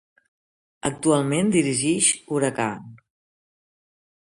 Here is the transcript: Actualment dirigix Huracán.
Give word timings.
Actualment 0.89 1.51
dirigix 1.57 2.09
Huracán. 2.37 2.91